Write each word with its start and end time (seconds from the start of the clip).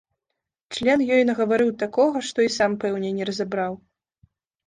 Член 0.75 0.99
ёй 1.17 1.23
нагаварыў 1.29 1.69
такога, 1.83 2.23
што 2.29 2.45
і 2.45 2.49
сам, 2.57 2.71
пэўне, 2.85 3.09
не 3.17 3.23
разабраў. 3.31 3.73